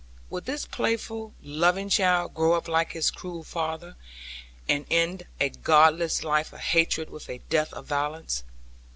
[0.31, 3.95] Would this playful, loving child grow up like his cruel father,
[4.67, 8.43] and end a godless life of hatred with a death of violence?